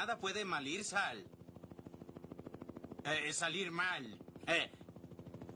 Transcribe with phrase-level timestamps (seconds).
[0.00, 1.22] nada puede malir sal.
[3.04, 4.02] Eh, salir mal.
[4.46, 4.70] Eh,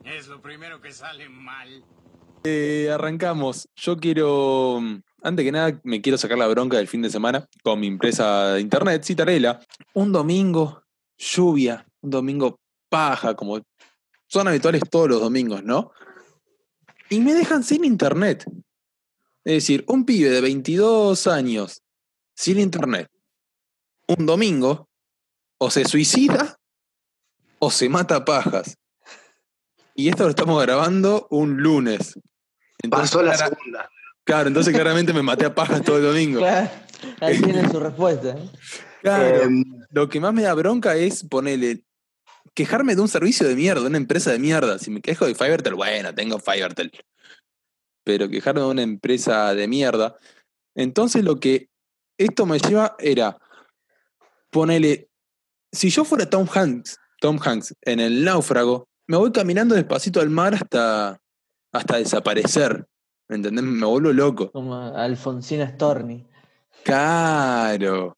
[0.04, 1.82] es lo primero que sale mal.
[2.44, 3.66] Eh, arrancamos.
[3.74, 4.82] Yo quiero,
[5.22, 8.52] antes que nada, me quiero sacar la bronca del fin de semana con mi empresa
[8.52, 9.60] de internet, Citarela.
[9.94, 10.82] Un domingo,
[11.16, 13.62] lluvia, un domingo paja, como
[14.26, 15.90] son habituales todos los domingos, ¿no?
[17.08, 18.44] Y me dejan sin internet.
[19.42, 21.82] Es decir, un pibe de 22 años
[22.34, 23.08] sin internet,
[24.08, 24.88] un domingo,
[25.58, 26.58] o se suicida
[27.58, 28.76] o se mata a pajas.
[29.94, 32.18] Y esto lo estamos grabando un lunes.
[32.90, 33.90] Pasó la clara- segunda.
[34.24, 36.40] Claro, entonces claramente me maté a pajas todo el domingo.
[36.40, 36.70] Claro,
[37.20, 38.30] ahí tiene su respuesta.
[38.30, 38.50] ¿eh?
[39.02, 39.42] Claro.
[39.42, 41.84] Em, Lo que más me da bronca es ponerle.
[42.54, 44.78] Quejarme de un servicio de mierda, de una empresa de mierda.
[44.78, 46.92] Si me quejo de Fivertel, bueno, tengo Fivertel.
[48.04, 50.16] Pero quejarme de una empresa de mierda.
[50.76, 51.68] Entonces lo que
[52.18, 53.38] esto me lleva era
[54.54, 55.08] ponerle.
[55.72, 60.30] Si yo fuera Tom Hanks, Tom Hanks en el náufrago, me voy caminando despacito al
[60.30, 61.20] mar hasta,
[61.72, 62.86] hasta desaparecer.
[63.28, 63.64] ¿Me entendés?
[63.64, 64.50] Me vuelvo loco.
[64.52, 66.24] Como Alfonsina Storni.
[66.84, 68.16] Claro.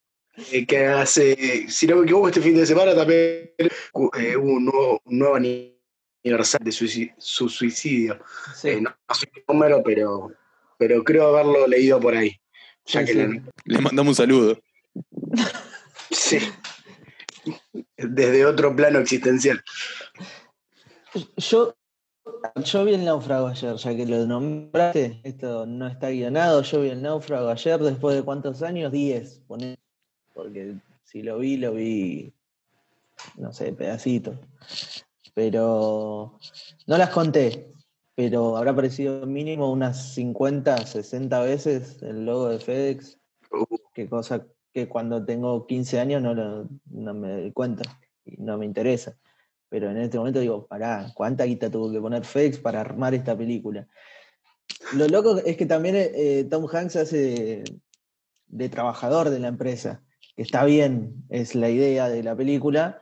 [0.52, 4.64] eh, que hace, si no me equivoco, este fin de semana también eh, hubo un
[4.66, 8.18] nuevo, un nuevo aniversario de suici- su suicidio.
[8.54, 8.68] Sí.
[8.68, 10.30] Eh, no, no sé qué número, pero,
[10.78, 12.36] pero creo haberlo leído por ahí.
[12.84, 13.18] Ya Sí, que sí.
[13.18, 14.58] le- Le mandamos un saludo.
[16.16, 16.38] sí.
[17.96, 19.62] Desde otro plano existencial.
[21.36, 21.74] Yo,
[22.56, 25.20] yo vi el náufrago ayer, ya que lo nombraste.
[25.22, 26.62] Esto no está guionado.
[26.62, 28.92] Yo vi el náufrago ayer, después de cuántos años?
[28.92, 29.76] 10, poné.
[30.34, 32.32] Porque si lo vi, lo vi,
[33.36, 34.36] no sé, pedacitos.
[35.34, 36.38] Pero
[36.86, 37.72] no las conté.
[38.14, 43.18] Pero habrá aparecido mínimo unas 50, 60 veces el logo de FedEx.
[43.52, 48.58] Uh, que cosa que cuando tengo 15 años no, no me doy cuenta y no
[48.58, 49.16] me interesa.
[49.70, 53.34] Pero en este momento digo, pará, ¿cuánta guita tuvo que poner FedEx para armar esta
[53.34, 53.88] película?
[54.92, 57.64] Lo loco es que también eh, Tom Hanks hace
[58.48, 60.04] de, trabajador de la empresa,
[60.36, 63.00] está bien, es la idea de la película,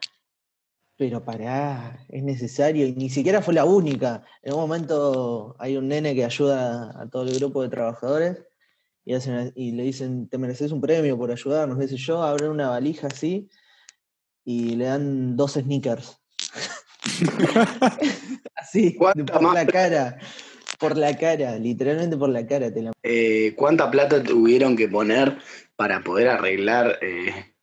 [0.97, 4.23] pero pará, es necesario, y ni siquiera fue la única.
[4.45, 8.45] En un momento hay un nene que ayuda a todo el grupo de trabajadores
[9.05, 12.51] y, hacen, y le dicen, te mereces un premio por ayudarnos, qué sé yo, abren
[12.51, 13.49] una valija así
[14.45, 16.19] y le dan dos sneakers.
[18.57, 20.19] así, ¿Cuánta por más la cara,
[20.79, 22.73] por la cara, literalmente por la cara.
[22.73, 22.93] Te la...
[23.03, 25.39] eh, ¿Cuánta plata tuvieron que poner
[25.77, 27.55] para poder arreglar, eh,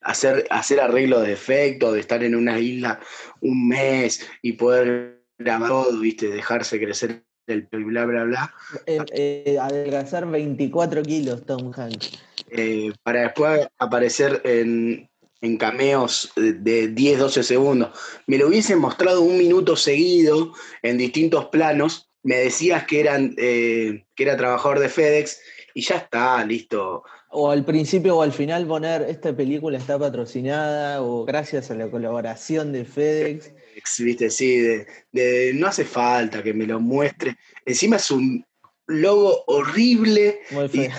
[0.00, 3.00] hacer, hacer arreglos de efectos, de estar en una isla
[3.40, 8.54] un mes y poder grabar todo, viste, dejarse crecer el pelo y bla, bla, bla?
[8.86, 12.18] eh, eh, adelgazar 24 kilos, Tom Hanks.
[12.50, 15.08] eh, para después aparecer en,
[15.40, 17.90] en cameos de, de 10, 12 segundos.
[18.26, 24.04] Me lo hubiesen mostrado un minuto seguido en distintos planos, me decías que, eran, eh,
[24.14, 25.40] que era trabajador de FedEx
[25.74, 27.04] y ya está, listo.
[27.30, 31.90] O al principio o al final poner esta película está patrocinada o gracias a la
[31.90, 33.52] colaboración de FedEx.
[33.98, 37.36] Viste, sí, de, de- no hace falta que me lo muestre.
[37.64, 38.44] Encima es un
[38.86, 40.90] logo horrible, Muy Y- feo.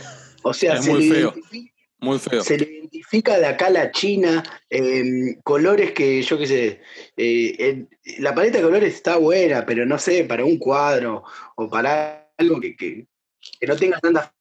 [0.43, 1.29] o sea, Es se muy le, feo.
[1.33, 2.43] identifica, Muy feo.
[2.43, 6.81] se le identifica de acá a la China, em, colores que yo qué sé,
[7.17, 7.89] eh, en-
[8.19, 11.23] la paleta de colores está buena, pero no sé, para un cuadro
[11.55, 13.07] o para algo que, que-
[13.59, 14.33] que no tenga tanta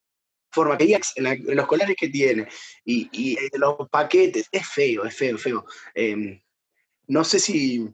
[0.52, 2.46] forma, que digas en, la- en los colores que tiene
[2.84, 5.64] y, y eh, los paquetes, es feo, es feo, feo.
[5.94, 6.40] Em,
[7.06, 7.88] no sé si,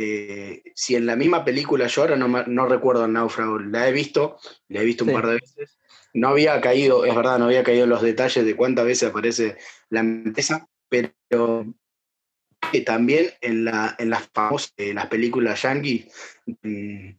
[0.00, 4.38] eh, si en la misma película, yo ahora no, recuerdo el náufrago, la he visto,
[4.68, 5.14] la he visto un Sí.
[5.16, 5.76] par de veces.
[6.14, 9.56] No había caído, es verdad, no había caído en los detalles de cuántas veces aparece
[9.90, 11.12] la empresa, pero
[12.70, 16.08] que también en, la, en las famosas en las películas yankee
[16.62, 17.10] mm,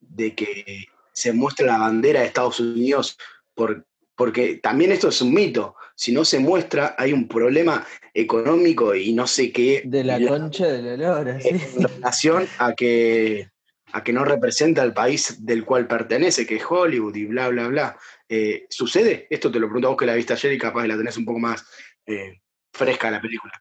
[0.00, 3.16] de que se muestra la bandera de Estados Unidos
[3.54, 3.86] por,
[4.16, 5.76] porque también esto es un mito.
[5.94, 9.82] Si no se muestra, hay un problema económico y no sé qué.
[9.84, 11.48] De la y concha de la lora, sí.
[11.50, 13.50] en relación a que,
[13.92, 17.68] a que no representa al país del cual pertenece, que es Hollywood y bla, bla,
[17.68, 17.98] bla.
[18.28, 19.26] Eh, ¿Sucede?
[19.30, 21.24] Esto te lo pregunto a vos que la viste ayer y capaz la tenés un
[21.24, 21.64] poco más
[22.06, 22.40] eh,
[22.72, 23.52] fresca la película.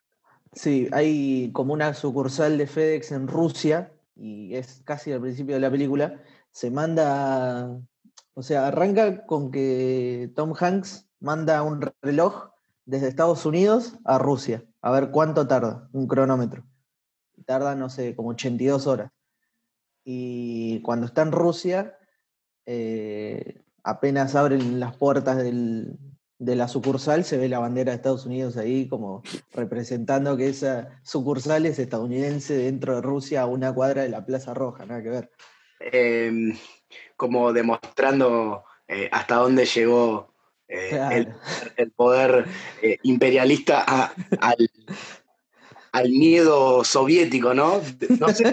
[0.53, 5.61] Sí, hay como una sucursal de FedEx en Rusia, y es casi al principio de
[5.61, 6.21] la película,
[6.51, 7.77] se manda,
[8.35, 12.51] o sea, arranca con que Tom Hanks manda un reloj
[12.85, 16.63] desde Estados Unidos a Rusia, a ver cuánto tarda, un cronómetro.
[17.45, 19.11] Tarda, no sé, como 82 horas.
[20.03, 21.97] Y cuando está en Rusia,
[22.67, 25.97] eh, apenas abren las puertas del,
[26.37, 29.23] de la sucursal se ve la bandera de Estados Unidos ahí como
[29.53, 34.53] representando que esa sucursal es estadounidense dentro de Rusia a una cuadra de la Plaza
[34.53, 35.31] Roja, nada que ver.
[35.79, 36.57] Em,
[37.15, 40.33] como demostrando eh, hasta dónde llegó
[40.67, 41.39] eh, el, Claro.
[41.77, 42.45] el poder
[42.81, 44.69] eh, imperialista a- al,
[45.91, 47.81] al miedo soviético, ¿no?
[48.19, 48.43] No sé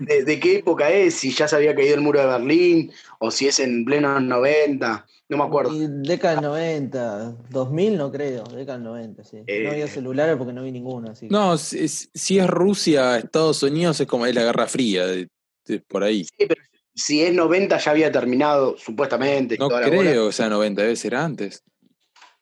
[0.00, 3.30] de, de qué época es, si ya se había caído el muro de Berlín o
[3.30, 5.72] si es en plenos 90, no me acuerdo.
[5.74, 9.38] Y década del 90, 2000 no creo, década del 90, sí.
[9.46, 13.18] Eh, no había celulares porque no vi ninguno, así que- No, si, si es Rusia,
[13.18, 15.28] Estados Unidos, es como es la Guerra Fría, de-
[15.66, 16.24] de por ahí.
[16.24, 16.60] Sí, pero
[16.94, 19.56] si es 90 ya había terminado, supuestamente.
[19.58, 21.62] No toda creo que sea 90, debe ser antes.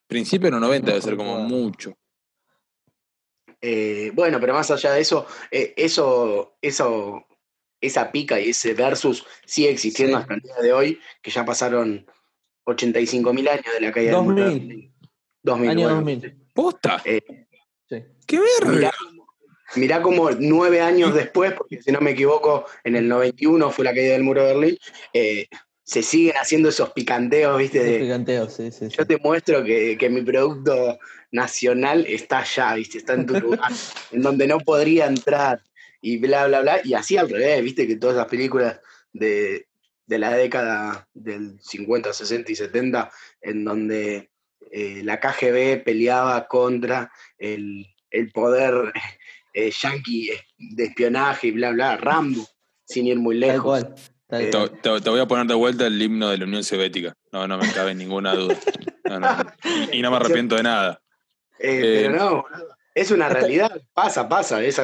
[0.06, 1.96] Principio los 90 debe ser como mucho.
[3.60, 7.24] Eh, bueno, pero más allá de eso, eh, eso, eso,
[7.80, 10.22] esa pica y ese versus sigue existiendo Sí.
[10.22, 12.04] hasta el día de hoy, que ya pasaron
[12.66, 14.68] 85.000 años de la caída del muro de 2000.
[14.68, 14.94] Berlín.
[15.44, 15.96] 2000, Año bueno.
[15.96, 16.36] 2000.
[16.54, 17.02] ¿Posta?
[17.04, 17.20] Eh,
[17.88, 18.02] Sí.
[18.26, 18.90] ¡Qué verga!
[19.76, 23.94] Mirá, como nueve años después, porque si no me equivoco, en el 91 fue la
[23.94, 24.78] caída del muro de Berlín,
[25.12, 25.46] eh,
[25.82, 27.82] se siguen haciendo esos picanteos, ¿viste?
[27.82, 28.96] De, picanteos, sí, sí, sí.
[28.96, 30.98] yo te muestro que, que mi producto
[31.30, 32.98] nacional está allá, ¿viste?
[32.98, 33.72] Está en tu lugar,
[34.10, 35.62] en donde no podría entrar,
[36.00, 36.80] y bla, bla, bla.
[36.84, 37.86] Y así al revés, ¿viste?
[37.86, 38.80] Que todas las películas
[39.12, 39.66] de,
[40.06, 43.10] de la década del 50, 60 y 70,
[43.40, 44.30] en donde
[44.70, 48.92] eh, la KGB peleaba contra el, el poder
[49.52, 52.46] eh, yanqui de espionaje y bla, bla, Rambo,
[52.84, 53.64] sin ir muy Tal lejos.
[53.84, 53.94] cual.
[54.26, 54.50] tal Eh,
[55.02, 57.14] Te, voy a poner de vuelta el himno de la Unión Soviética.
[57.32, 58.56] No, no me cabe ninguna duda.
[59.04, 59.28] No, no.
[59.92, 61.00] Y, y no me arrepiento de nada.
[61.58, 62.44] Eh, Eh, pero no,
[62.94, 64.78] es una realidad, pasa, pasa, es,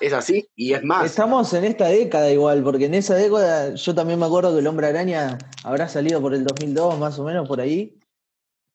[0.00, 1.06] es así y es más.
[1.06, 4.66] Estamos en esta década igual, porque en esa década yo también me acuerdo que el
[4.66, 7.98] Hombre Araña habrá salido por el 2002, más o menos por ahí.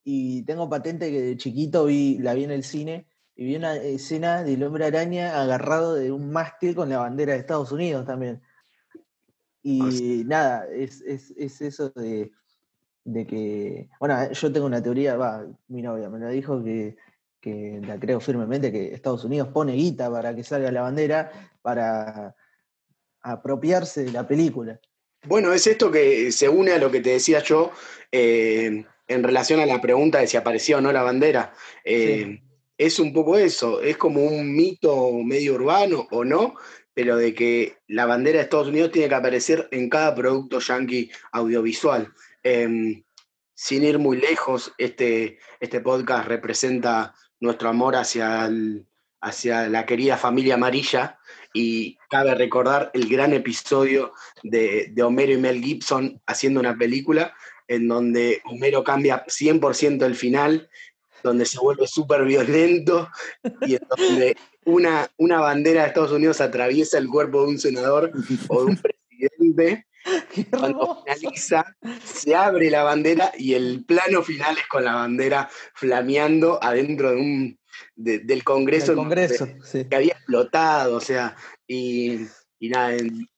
[0.03, 3.05] Y tengo patente que de chiquito vi, la vi en el cine
[3.41, 7.39] y vi una escena del Hombre Araña agarrado de un mástil con la bandera de
[7.39, 8.39] Estados Unidos también.
[9.63, 12.31] Y nada, es, es- es eso de,
[13.03, 13.89] de que.
[13.99, 16.97] Bueno, yo tengo una teoría, va, mi novia me la dijo que,
[17.39, 21.31] que la creo firmemente, que Estados Unidos pone guita para que salga la bandera
[21.63, 22.35] para
[23.23, 24.79] apropiarse de la película.
[25.25, 27.71] Bueno, es esto que se une a lo que te decía yo
[28.11, 31.55] eh, en relación a la pregunta de si apareció o no la bandera.
[31.83, 32.39] Eh,
[32.83, 36.55] Es un poco eso, es como un mito medio urbano o no,
[36.95, 41.11] pero de que la bandera de Estados Unidos tiene que aparecer en cada producto yankee
[41.31, 42.11] audiovisual.
[42.43, 43.03] Eh,
[43.53, 48.87] sin ir muy lejos, este, este podcast representa nuestro amor hacia, el-
[49.21, 51.19] hacia la querida familia amarilla
[51.53, 57.35] y cabe recordar el gran episodio de, de Homero y Mel Gibson haciendo una película
[57.67, 60.67] en donde Homero cambia 100% el final,
[61.23, 63.09] donde se vuelve súper violento
[63.65, 68.11] y en donde una, una bandera de Estados Unidos atraviesa el cuerpo de un senador
[68.49, 69.85] o de un presidente.
[70.33, 71.63] ¡Qué Cuando finaliza,
[72.03, 77.17] se abre la bandera y el plano final es con la bandera flameando adentro de
[77.17, 77.59] un,
[77.95, 78.95] de- del Congreso.
[78.95, 79.85] Congreso, sí.
[79.87, 81.35] que había explotado, o sea,
[81.67, 82.25] y,
[82.59, 82.95] y nada,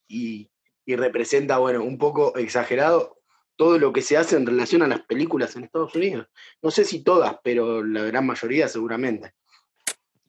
[0.08, 0.50] y,
[0.86, 3.18] y representa, bueno, un poco exagerado
[3.56, 6.28] todo lo que se hace en relación a las películas en Estados Unidos.
[6.62, 9.34] No sé si todas, pero la gran mayoría seguramente.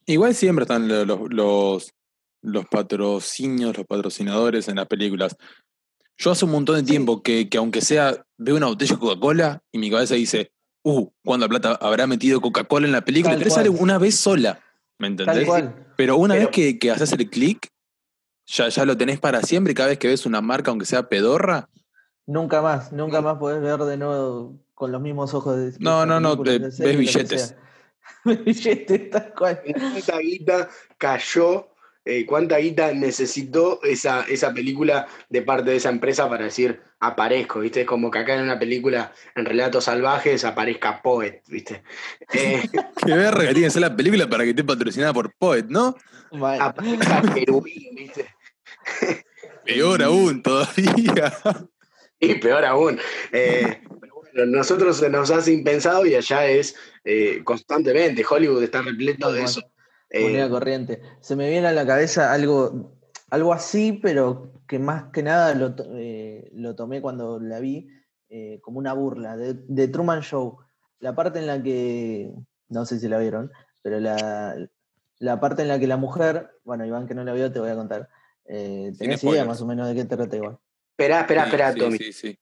[0.07, 1.91] Igual siempre están lo- los, los,
[2.43, 5.37] los patrocinios, los patrocinadores en las películas.
[6.19, 9.63] Yo hace un montón de tiempo que, que aunque sea, veo una botella de Coca-Cola
[9.73, 10.53] y mi cabeza dice,
[10.83, 13.37] uh, ¿cuánta plata habrá metido Coca-Cola en la película?
[13.39, 14.61] Tal sale una vez sola,
[14.99, 15.47] ¿me Tal entendés?
[15.49, 15.93] cual.
[15.97, 17.69] Pero una Pero- vez que, que haces el clic,
[18.47, 19.73] ya, ya lo tenés para siempre.
[19.73, 21.69] y Cada vez que ves una marca, aunque sea pedorra,
[22.27, 25.73] Nunca más, nunca más podés ver de nuevo con los mismos ojos de.
[25.79, 27.55] No, no, no, de ves billetes.
[28.45, 29.61] billetes, tal cual.
[29.65, 31.75] ¿Cuánta guita cayó?
[32.05, 37.61] eh, ¿Cuánta guita necesitó esa, esa película de parte de esa empresa para decir aparezco?
[37.61, 37.83] ¿Viste?
[37.83, 41.83] Es como que acá en una película en relatos salvajes aparezca Poet, ¿viste?
[42.33, 42.63] Eh,
[43.05, 45.97] qué verga tiene que ser la película para que esté patrocinada por Poet, ¿no?
[46.33, 46.61] Mal.
[46.61, 48.35] aparezca Querubín, ¿viste?
[49.65, 51.33] Peor aún, todavía.
[52.21, 52.99] Y peor aún.
[53.33, 58.25] Eh, pero bueno, nosotros se nos hace impensado y allá es eh, constantemente.
[58.29, 59.61] Hollywood está repleto de eso.
[60.13, 61.01] Moneda Eh, corriente.
[61.21, 62.97] Se me viene a la cabeza algo,
[63.31, 67.89] algo así, pero que más que nada lo, eh, lo tomé cuando la vi
[68.29, 70.59] eh, como una burla de, de Truman Show.
[71.01, 72.33] La parte en la que,
[72.69, 73.51] no sé si la vieron,
[73.83, 74.57] pero la,
[75.19, 77.71] la parte en la que la mujer, bueno, Iván que no la vio, te voy
[77.71, 78.09] a contar.
[78.47, 80.59] Eh, ¿Tenés idea más o menos de qué te trata igual?
[80.97, 81.99] Esperá, esperá, Sí, esperá, sí, Tommy.
[81.99, 82.39] sí, sí.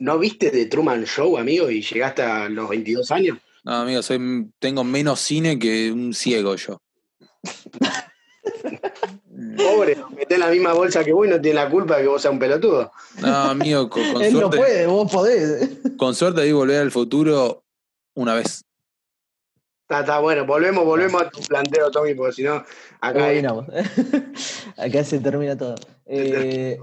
[0.00, 3.38] ¿No viste The Truman Show, amigo, y llegaste a los 22 años?
[3.64, 6.78] No, amigo, soy, tengo menos cine que un ciego yo.
[9.56, 12.08] Pobre, meté en la misma bolsa que vos y no tiene la culpa de que
[12.08, 12.90] vos seas un pelotudo.
[13.20, 15.70] No, amigo, con, con Él no suerte, puede, vos podés.
[15.96, 17.64] con suerte vi volver al futuro
[18.14, 18.62] una vez.
[19.82, 22.64] Está, está bueno, volvemos, volvemos a tu planteo, Tommy, porque si no,
[23.00, 23.44] acá hay-.
[24.76, 25.76] Acá se termina todo.
[26.06, 26.78] Eh,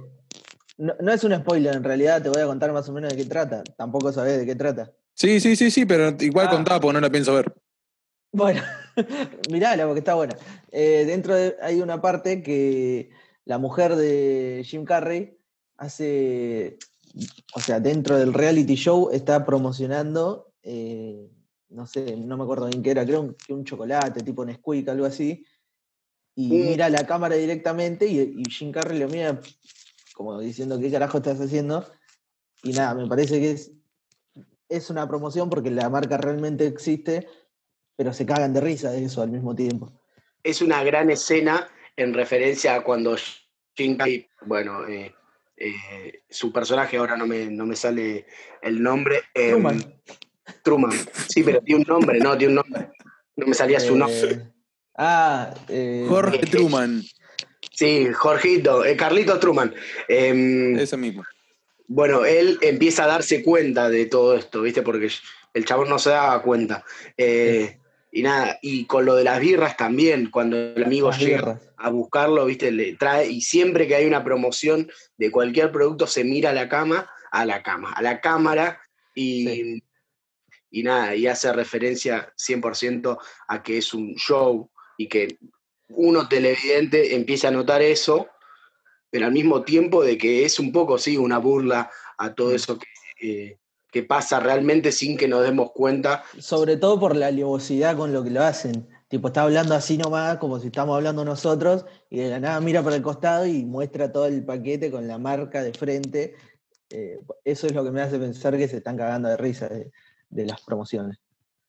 [0.77, 3.17] no, no es un spoiler, en realidad te voy a contar más o menos de
[3.17, 3.63] qué trata.
[3.77, 4.91] Tampoco sabés de qué trata.
[5.13, 6.51] Sí, sí, sí, sí, pero igual Ah.
[6.51, 7.53] contaba porque no la pienso ver.
[8.31, 8.61] Bueno,
[9.51, 10.35] mirala porque está buena.
[10.71, 13.11] Eh, dentro de- hay una parte que
[13.45, 15.37] la mujer de Jim Carrey
[15.77, 16.77] hace,
[17.53, 21.29] o sea, dentro del reality show está promocionando, eh,
[21.69, 25.05] no sé, no me acuerdo bien qué era, creo que un chocolate, tipo Nesquik, algo
[25.05, 25.45] así,
[26.35, 29.39] y mira la cámara directamente y, y Jim Carrey lo mira
[30.13, 31.85] como diciendo, ¿qué carajo estás haciendo?
[32.63, 33.71] Y nada, me parece que es,
[34.69, 37.27] es una promoción porque la marca realmente existe,
[37.95, 39.91] pero se cagan de risa de eso al mismo tiempo.
[40.43, 43.15] es una gran escena en referencia a cuando
[43.75, 45.13] Jim Carrey, bueno, eh,
[45.57, 48.25] eh, su personaje ahora no me, no me sale
[48.61, 49.21] el nombre.
[49.33, 50.01] eh, Truman.
[50.63, 50.91] Truman.
[51.27, 52.91] Sí, pero tiene un nombre, no, tiene un nombre.
[53.35, 54.31] No me salía su nombre.
[54.31, 54.51] Eh,
[54.97, 57.01] ah, eh, Jorge Truman,
[57.73, 59.73] Sí, Jorgito, eh, Carlitos Truman.
[60.07, 61.23] Em, ese mismo.
[61.87, 64.83] Bueno, él empieza a darse cuenta de todo esto, ¿viste?
[64.83, 65.09] Porque
[65.53, 66.85] el chabón no se daba cuenta.
[67.17, 67.77] Eh,
[68.11, 71.61] y nada, y con lo de las birras también, cuando el amigo las llega birras.
[71.77, 72.71] a buscarlo, ¿viste?
[72.71, 76.69] Le trae, y siempre que hay una promoción de cualquier producto, se mira a la
[76.69, 78.79] cama, a la cama, a la cámara,
[79.15, 79.83] y, Sí.
[80.69, 85.39] y nada, y hace referencia 100% a que es un show y que
[85.95, 88.27] uno televidente empieza a notar eso,
[89.09, 92.55] pero al mismo tiempo de que es un poco, sí, una burla a todo Mm.
[92.55, 92.87] eso que,
[93.21, 93.57] eh,
[93.91, 96.23] que pasa realmente sin que nos demos cuenta.
[96.39, 98.87] Sobre todo por la alevosidad con lo que lo hacen.
[99.07, 102.81] Tipo, está hablando así nomás, como si estamos hablando nosotros, y de la nada mira
[102.81, 106.33] para el costado y muestra todo el paquete con la marca de frente.
[106.89, 109.91] Eh, eso es lo que me hace pensar que se están cagando de risa de,
[110.29, 111.19] de las promociones.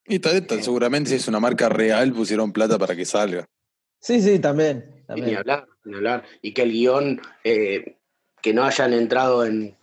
[0.06, 3.46] Y tal, tal, seguramente si es una marca real pusieron plata para que salga.
[4.04, 4.84] Sí, sí, también.
[5.16, 6.24] Ni hablar, ni hablar.
[6.42, 7.96] Y que el guion, eh,
[8.42, 9.78] que no hayan entrado en,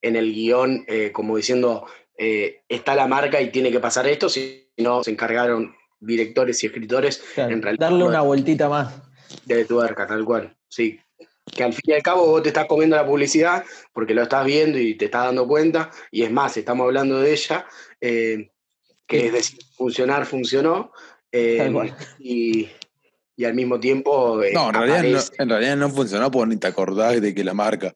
[0.00, 1.86] en el guion eh, como diciendo,
[2.18, 7.22] eh, está la marca y tiene que pasar esto, sino se encargaron directores y escritores
[7.34, 9.00] Claro, en realidad darle una vueltita más.
[9.44, 10.56] de tuerca, tal cual.
[10.68, 10.98] Sí.
[11.54, 14.44] Que al fin y al cabo vos te estás comiendo la publicidad porque lo estás
[14.44, 15.88] viendo y te estás dando cuenta.
[16.10, 17.64] Y es más, estamos hablando de ella,
[18.00, 18.50] eh,
[19.06, 20.90] que es decir, funcionar, funcionó.
[21.30, 21.96] Tal cual.
[22.18, 22.68] y,
[23.36, 24.42] y al mismo tiempo.
[24.42, 27.34] eh, No, en realidad no, aparece- en realidad no funcionó porque ni te acordás de
[27.34, 27.94] que la marca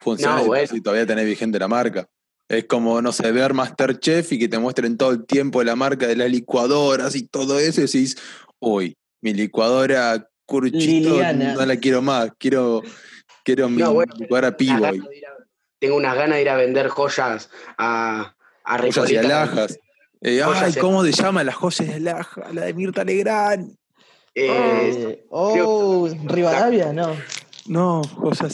[0.00, 0.66] funciona No, si- bueno.
[0.68, 2.08] si todavía tenés vigente la marca.
[2.48, 6.06] Es como, no sé, ver Masterchef y que te muestren todo el tiempo la marca
[6.06, 8.16] de las licuadoras y todo eso y decís,
[8.58, 11.52] uy, mi licuadora Curchito Liliana.
[11.54, 12.82] no la quiero más, quiero,
[13.44, 14.92] quiero mi No, bueno, licuadora a-
[15.78, 19.78] tengo unas ganas de ir a vender joyas a, a Joyas y alhajas.
[20.20, 22.52] Eh, ay, ¿cómo se llama las joyas de alhaja?
[22.52, 23.76] La de Mirta Legrand.
[24.40, 27.14] Eh, Eh, oh, Rivadavia, no.
[27.66, 28.00] No,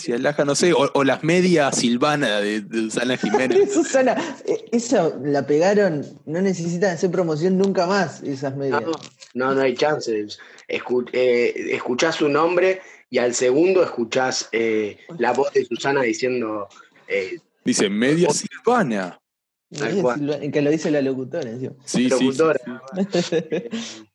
[0.09, 0.73] y alhajas, no sé.
[0.73, 3.71] O, o las medias Silvana de, de Susana Jiménez.
[3.73, 8.83] Susana, eh, esa la pegaron, no necesitan hacer promoción nunca más, esas medias.
[8.83, 8.91] No,
[9.35, 10.41] no, no hay chances.
[10.69, 16.69] Escu- eh, escuchás su nombre y al segundo escuchás eh, la voz de Susana diciendo.
[17.07, 19.21] eh, Dice, media Silvana.
[19.71, 20.17] silva-
[20.53, 21.75] que lo dice la locutora encima.
[21.85, 22.61] Sí, sí, sí, locutora.
[23.13, 23.37] sí.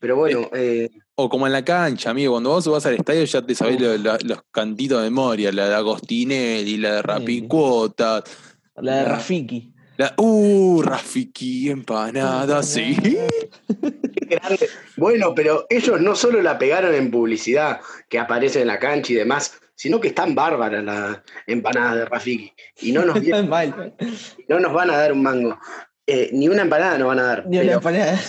[0.00, 2.32] Pero bueno, eh, O como en la cancha, amigo.
[2.34, 5.50] Cuando vos vas al estadio ya te sabés los cantitos de memoria.
[5.52, 8.22] La de Agostinelli, la de Rapicuota.
[8.76, 9.72] La de La- Rafiki.
[9.96, 12.96] La, uh, Rafiki, empanada, sí.
[14.96, 19.16] bueno, pero ellos no solo la pegaron en publicidad, que aparece en la cancha y
[19.16, 22.52] demás, sino que están bárbaras las empanadas de Rafiki.
[22.82, 23.48] Y no nos, vienen-
[24.48, 25.58] no nos van a dar un mango.
[26.06, 27.46] Eh, ni una empanada nos van a dar.
[27.48, 28.20] Ni una empanada.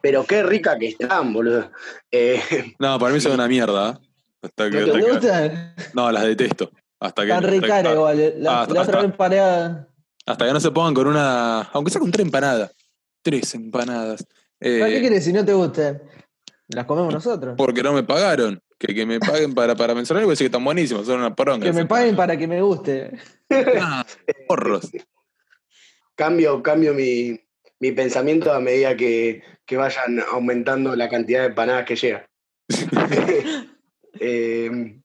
[0.00, 1.70] Pero qué rica que están, boludo.
[2.10, 2.40] Eh,
[2.78, 3.90] No, para mí son una mierda.
[4.02, 4.08] ¿eh?
[4.42, 5.74] Hasta que, ¿No ¿Te gustan?
[5.94, 6.70] no, las detesto.
[7.00, 8.20] Hasta que, Están caras igual.
[8.20, 8.34] eh.
[8.38, 9.88] La, Ah, la otra hasta- vez paré a-
[10.26, 11.60] hasta que no se pongan con una.
[11.72, 12.70] Aunque sea con tres empanadas.
[13.22, 14.24] Tres empanadas.
[14.60, 16.02] Eh, ¿Para qué querés si no te gustan?
[16.68, 17.54] Las comemos nosotros.
[17.56, 18.60] porque no me pagaron.
[18.78, 21.04] Que, que me paguen para, para mencionar algo y decir que están buenísimos.
[21.06, 21.64] Son una poronga.
[21.64, 23.10] Que me paguen para que me guste.
[23.80, 24.04] Ah,
[24.46, 24.88] porros.
[26.14, 27.40] cambio, cambio mi,
[27.80, 32.26] mi pensamiento a medida que, que vayan aumentando la cantidad de empanadas que llegan.
[34.20, 34.98] Eh,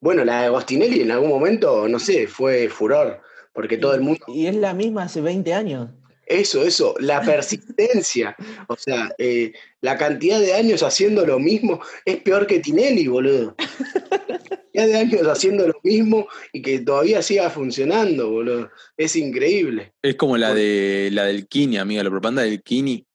[0.00, 3.20] bueno, la de Agostinelli en algún momento, no sé, fue furor,
[3.52, 5.90] porque todo el mundo, Y es la misma hace 20 años.
[6.26, 8.36] Eso, eso, la persistencia.
[8.68, 13.54] O sea, eh, la cantidad de años haciendo lo mismo es peor que Tinelli, boludo.
[13.58, 18.70] La cantidad de años haciendo lo mismo y que todavía siga funcionando, boludo.
[18.96, 19.94] Es increíble.
[20.02, 23.06] Es como la de la del Kini, amiga, la propaganda del Kini,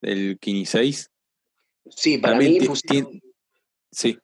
[0.00, 1.10] del Kini 6.
[1.90, 3.20] Sí, para También mí, pusieron,
[3.92, 4.18] Sí,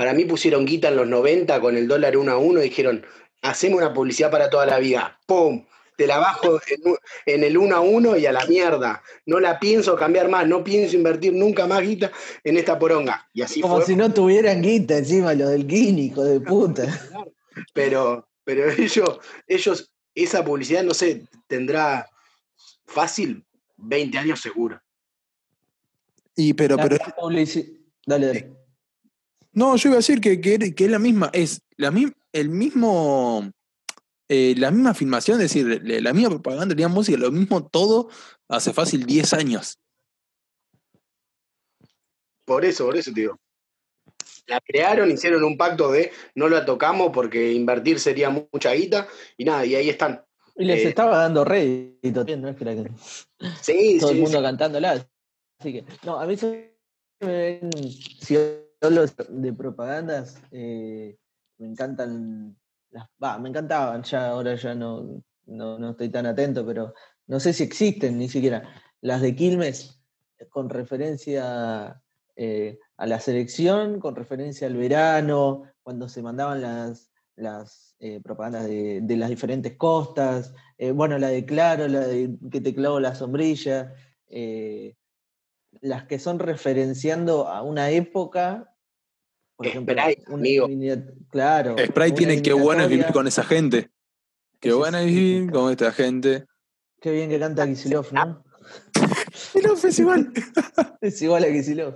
[0.00, 3.04] para mí pusieron guita en los 90 con el dólar uno a uno y dijeron,
[3.42, 5.20] hacemos una publicidad para toda la vida.
[5.26, 5.66] ¡Pum!
[6.00, 6.58] Te la bajo
[7.26, 9.02] en, el uno a uno y a la mierda.
[9.26, 12.10] No la pienso cambiar más, no pienso invertir nunca más guita
[12.42, 13.28] en esta poronga.
[13.34, 13.84] Y así Como fue.
[13.84, 16.84] si no tuvieran guita encima los del Guini, hijo de puta.
[17.74, 22.08] pero, pero ellos, ellos, esa publicidad, no sé, tendrá
[22.86, 23.44] fácil
[23.76, 24.80] 20 años seguro.
[26.34, 26.96] y pero, pero
[28.06, 28.52] Dale, dale.
[29.52, 32.48] No, yo iba a decir que, que, que es la misma, es la, mi- el
[32.48, 33.50] mismo,
[34.32, 37.66] eh, la misma filmación, es decir, la la misma propaganda, la misma música, lo mismo
[37.66, 38.08] todo,
[38.48, 39.78] hace fácil 10 años.
[42.44, 43.36] Por eso, por eso te digo.
[44.46, 49.44] La crearon, hicieron un pacto de no la tocamos porque invertir sería mucha guita y
[49.44, 50.24] nada, y ahí están.
[50.56, 52.90] Y les Eh, estaba dando rédito no es que era que
[53.62, 54.44] Sí, todo sí, el mundo sí.
[54.44, 55.06] cantándola.
[55.58, 56.74] Así que, no, a mí se
[57.20, 57.70] me ven,
[58.20, 58.36] si
[58.80, 61.16] hablo de propagandas, eh,
[61.58, 62.56] me encantan,
[63.40, 66.94] me encantaban, ya ahora ya no, no, no estoy tan atento, pero
[67.26, 68.68] no sé si existen ni siquiera.
[69.00, 70.00] Las de Quilmes,
[70.50, 72.02] con referencia
[72.36, 78.66] eh, a la selección, con referencia al verano, cuando se mandaban las, las eh, propagandas
[78.66, 83.14] de, las diferentes costas, eh, bueno, la de Claro, la de que te clavo la
[83.14, 83.94] sombrilla,
[84.28, 84.96] eh,
[85.80, 88.74] las que son referenciando a una época,
[89.60, 90.68] por ejemplo, Sprite, una amigo.
[91.28, 91.76] claro.
[91.78, 93.90] Sprite tiene que bueno es vivir con esa gente.
[94.58, 96.46] Qué bueno es vivir con esta gente.
[96.98, 98.42] Qué bien que canta Kisilov, ¿no?
[99.54, 100.32] Y no, es igual.
[101.02, 101.94] Es igual a Kisilov.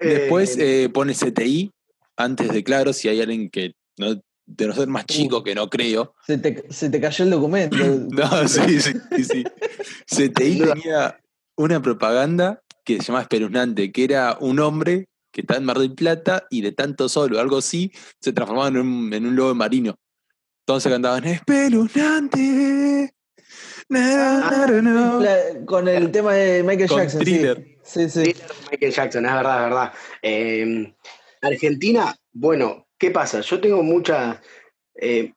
[0.00, 1.70] Después Eh, eh, pone CTI
[2.16, 4.14] antes de claro, si hay alguien que no,
[4.46, 6.14] de no ser más chico, que no creo.
[6.26, 7.76] Se te, se te cayó el documento.
[8.12, 9.24] No, sí, sí, sí.
[9.24, 9.44] sí.
[10.06, 11.20] CTI tenía
[11.54, 15.92] una propaganda que se llama Espeluznante, que era un hombre que estaba en Mar del
[15.94, 19.54] Plata y de tanto sol o algo así, se transformaba en un, en un lobo
[19.54, 19.94] marino.
[20.60, 23.12] Entonces cantaban Espeluznante.
[23.90, 25.20] na, na, na, na".
[25.20, 27.20] La- con el tema de Michael Con Jackson.
[27.20, 27.24] sí.
[27.26, 27.66] Thriller.
[27.82, 28.22] Sí, sí.
[28.22, 29.92] Thriller de Michael Jackson, es verdad, es verdad.
[30.22, 30.94] Eh,
[31.42, 33.42] Argentina, bueno, ¿qué pasa?
[33.42, 34.40] Yo tengo mucha.
[34.94, 35.34] eh,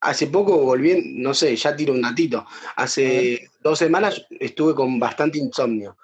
[0.00, 2.46] hace poco volví, no sé, ya tiro un datito.
[2.76, 5.96] Hace dos semanas estuve con bastante insomnio.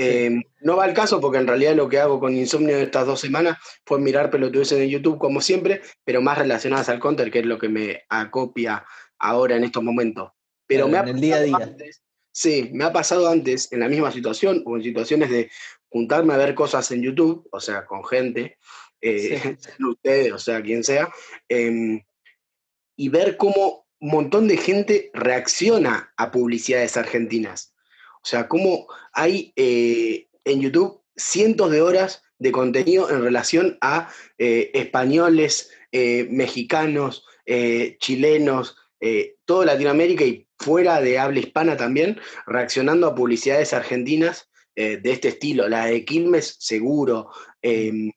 [0.00, 3.20] Eh, No va al caso porque en realidad lo que hago con insomnio estas dos
[3.20, 7.46] semanas fue mirar pelotudeces en YouTube como siempre, pero más relacionadas al counter, que es
[7.46, 8.84] lo que me acopia
[9.18, 10.30] ahora en estos momentos.
[10.66, 11.66] Pero me ha el día a pasado día.
[11.66, 15.50] antes- sí, me ha pasado antes en la misma situación o en situaciones de
[15.88, 18.58] juntarme a ver cosas en YouTube, o sea, con gente,
[19.00, 19.40] eh,
[19.80, 21.08] ustedes, o sea, quien sea,
[21.48, 22.02] em,
[22.96, 27.74] y ver cómo un montón de gente reacciona a publicidades argentinas.
[28.22, 34.10] O sea, cómo hay eh, en YouTube cientos de horas de contenido en relación a
[34.38, 37.24] eh, españoles, eh, mexicanos,
[37.98, 38.76] chilenos,
[39.46, 45.66] toda Latinoamérica y fuera de habla hispana también, reaccionando a publicidades argentinas de este estilo.
[45.66, 47.30] La de Quilmes, seguro.
[47.62, 48.12] em,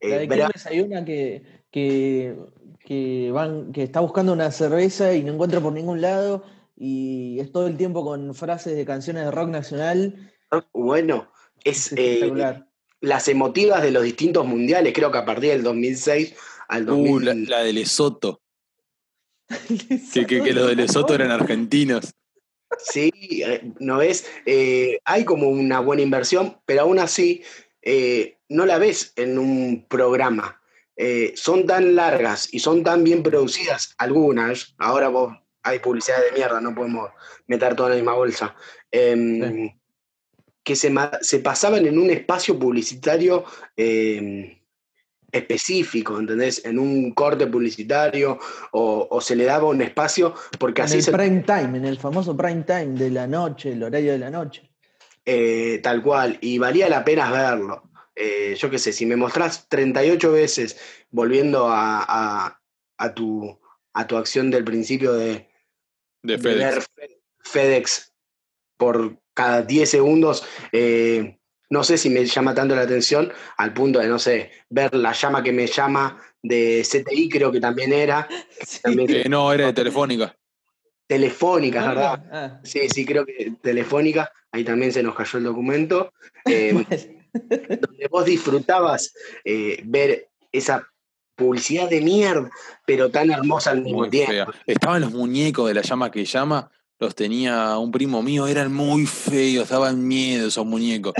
[0.00, 2.34] La de Quilmes hay una que, que,
[2.80, 6.42] que van, que está buscando una cerveza y no encuentra por ningún lado
[6.76, 10.32] y es todo el tiempo con frases de canciones de rock nacional.
[10.72, 11.30] Bueno,
[11.64, 12.68] es Es eh, espectacular.
[13.00, 16.34] las emotivas de los distintos mundiales, creo que a partir del 2006
[16.68, 17.12] al 2000.
[17.12, 18.40] Uh, la, la de Lesoto.
[20.12, 22.12] Que, que, que los de Lesoto eran argentinos.
[22.78, 23.10] Sí,
[23.44, 24.26] eh, ¿no ves?
[24.44, 27.42] Eh, hay como una buena inversión, pero aún así
[27.82, 30.60] eh, no la ves en un programa.
[30.96, 36.32] Eh, son tan largas y son tan bien producidas, algunas, ahora vos hay publicidad de
[36.36, 37.10] mierda, no podemos
[37.46, 38.54] meter todo en la misma bolsa,
[38.90, 39.72] em, Sí.
[40.64, 43.44] que se, se pasaban en un espacio publicitario
[43.76, 44.58] em,
[45.32, 46.64] específico, ¿entendés?
[46.64, 48.38] En un corte publicitario
[48.72, 51.84] o, o se le daba un espacio porque En así el se prime time, en
[51.84, 54.70] el famoso prime time de la noche, el horario de la noche.
[55.24, 57.82] Eh, tal cual, y valía la pena verlo.
[58.14, 60.78] Eh, yo qué sé, si me mostrás 38 veces
[61.10, 62.60] volviendo a, a-
[62.98, 63.58] a tu,
[63.92, 65.48] a tu acción del principio de,
[66.26, 66.58] De de FedEx.
[66.74, 68.12] ver Fe- FedEx
[68.76, 71.38] por cada 10 segundos, eh,
[71.70, 75.12] no sé si me llama tanto la atención al punto de, no sé, ver la
[75.12, 78.28] llama que me llama de CTI, creo que también era.
[78.66, 78.80] Sí.
[78.82, 80.36] También- Eh, no, era de Telefónica.
[81.06, 82.24] Telefónica, Ah, ¿verdad?
[82.32, 86.12] ah, Sí, sí, creo que Telefónica, ahí también se nos cayó el documento,
[86.44, 86.72] eh,
[87.32, 89.12] donde vos disfrutabas
[89.44, 90.88] eh, ver esa
[91.36, 92.50] publicidad de mierda,
[92.86, 94.32] pero tan hermosa al mismo Muy tiempo.
[94.32, 94.46] fea.
[94.66, 99.06] Estaban los muñecos de la llama que llama, los tenía un primo mío, eran muy
[99.06, 101.12] feos, daban miedo esos muñecos.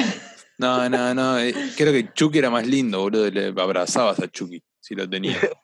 [0.59, 1.38] No, no, no.
[1.38, 3.31] eh, creo que Chucky era más lindo, boludo.
[3.31, 5.37] Le abrazabas a Chucky si lo tenía.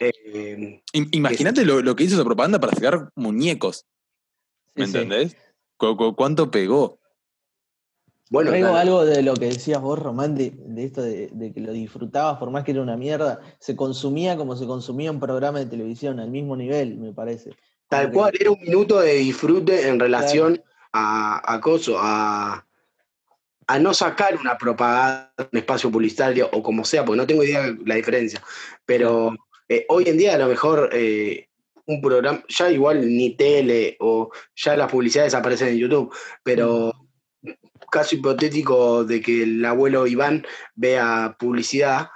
[0.00, 3.84] Eh, Im- Imagínate lo, lo que hizo esa propaganda para sacar muñecos.
[4.74, 4.98] ¿Me sí, sí.
[4.98, 5.36] entendés?
[5.76, 6.98] Cu- cu- ¿Cuánto pegó?
[8.32, 11.60] Bueno, Traigo algo de lo que decías vos, Román, de, de esto de, de que
[11.60, 13.40] lo disfrutabas por más que era una mierda.
[13.58, 17.50] Se consumía como se consumía un programa de televisión, al mismo nivel, me parece.
[17.88, 20.62] tal cual, era un minuto de disfrute en relación
[20.94, 22.64] a, a coso, a,
[23.66, 27.64] a no sacar una propaganda, un espacio publicitario o como sea, porque no tengo idea
[27.64, 28.42] de la diferencia.
[28.86, 29.34] Pero
[29.68, 31.48] eh, hoy en día a lo mejor eh,
[31.84, 36.94] un programa, ya igual ni tele o ya las publicidades aparecen en YouTube, pero
[37.92, 42.08] caso hipotético de que el abuelo Iván vea publicidad,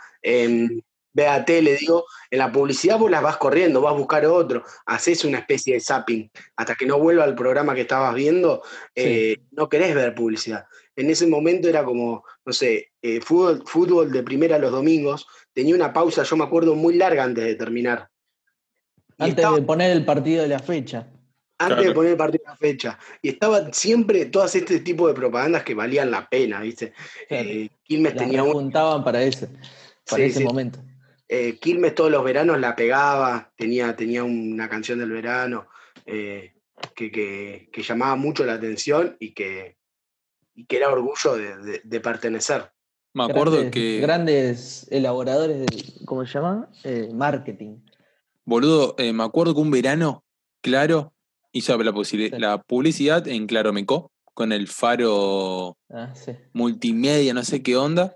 [1.13, 5.25] vea tele, digo, en la publicidad vos las vas corriendo, vas a buscar otro, haces
[5.25, 8.63] una especie de zapping, hasta que no vuelva al programa que estabas viendo,
[8.95, 10.67] eh, no querés ver publicidad.
[10.95, 15.75] En ese momento era como, no sé, eh, fútbol, fútbol de primera los domingos, tenía
[15.75, 18.09] una pausa, yo me acuerdo, muy larga antes de terminar.
[19.19, 21.09] Antes estaba- de poner el partido de la fecha.
[21.59, 21.89] Antes Claro.
[21.91, 22.99] de poner el partido en la fecha.
[23.23, 26.93] Y estaban siempre todas este tipo de propagandas que valían la pena, ¿viste?
[27.29, 27.49] Claro.
[27.49, 30.45] Eh, Quilmes Las tenía un, juntaban para ese, para Sí, ese sí.
[30.45, 30.79] momento.
[31.29, 35.67] eh, Quilmes todos los veranos la pegaba, tenía, tenía una canción del verano
[36.05, 36.53] eh,
[36.95, 39.77] que, que- que llamaba mucho la atención y que,
[40.55, 42.71] y que era orgullo de, de- de pertenecer.
[43.15, 46.69] Me acuerdo grandes, que, Grandes elaboradores de, ¿cómo se llama?
[46.85, 47.79] Eh, marketing.
[48.45, 50.23] boludo, eh, me acuerdo que un verano,
[50.61, 51.15] claro,
[51.57, 52.29] hizo la, Sí.
[52.31, 56.33] la publicidad en Claro Mecó con el faro Ah, sí.
[56.53, 58.15] multimedia, no sé qué onda.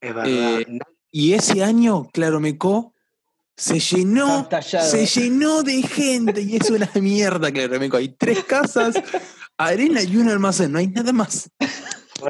[0.00, 0.60] Es verdad.
[0.60, 0.78] Eh,
[1.10, 2.92] Y ese año, Claro Mecó
[3.56, 7.98] se llenó, se llenó de gente y es una mierda, Claro Mecó.
[7.98, 8.96] Hay tres casas,
[9.56, 11.48] arena y un almacén, no hay nada más.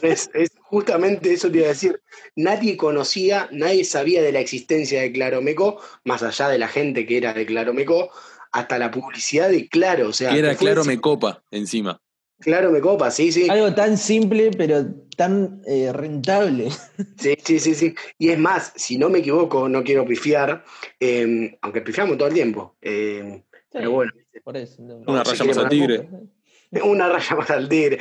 [0.03, 2.01] Eso, es justamente eso te iba a decir.
[2.37, 7.16] Nadie conocía, nadie sabía de la existencia de Claromeco, más allá de la gente que
[7.16, 8.11] era de Claromeco,
[8.54, 10.08] hasta la publicidad de Claro.
[10.08, 12.00] O sea, Que era Claro ese- Mecopa encima.
[12.40, 13.48] Claro Mecopa, sí, sí.
[13.48, 14.84] Algo tan simple, pero
[15.16, 16.68] tan eh, rentable.
[17.18, 17.94] Sí, sí, sí, sí.
[18.18, 20.64] Y es más, si no me equivoco, no quiero pifiar,
[21.00, 22.76] eh, aunque pifiamos todo el tiempo.
[22.82, 24.12] eh, pero bueno,
[24.44, 24.82] Por eso.
[24.82, 26.08] no- Una si raya más al tigre.
[26.84, 27.98] una raya más al tigre.